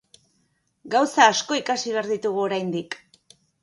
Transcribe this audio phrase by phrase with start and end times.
[0.95, 3.03] Gauza asko ikasi behar ditugu oraindik.